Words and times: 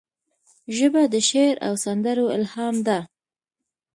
ژبه 0.77 1.01
د 1.13 1.15
شعر 1.29 1.55
او 1.67 1.73
سندرو 1.83 2.25
الهام 2.37 2.75
ده 2.87 2.97